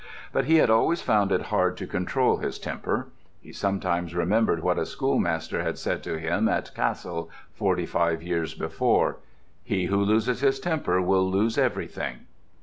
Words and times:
But 0.33 0.45
he 0.45 0.55
had 0.55 0.71
always 0.71 1.03
found 1.03 1.31
it 1.31 1.43
hard 1.53 1.77
to 1.77 1.85
control 1.85 2.37
his 2.37 2.57
temper. 2.57 3.09
He 3.39 3.53
sometimes 3.53 4.15
remembered 4.15 4.63
what 4.63 4.79
a 4.79 4.85
schoolmaster 4.87 5.61
had 5.61 5.77
said 5.77 6.01
to 6.05 6.17
him 6.17 6.49
at 6.49 6.73
Cassel, 6.73 7.29
forty 7.53 7.85
five 7.85 8.23
years 8.23 8.55
before: 8.55 9.17
"He 9.63 9.85
who 9.85 10.01
loses 10.01 10.41
his 10.41 10.59
temper 10.59 10.99
will 11.03 11.29
lose 11.29 11.55
everything." 11.55 12.21